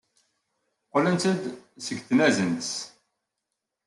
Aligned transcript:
Qqlent-d 0.85 1.41
seg 1.85 1.97
tnazent. 2.07 2.69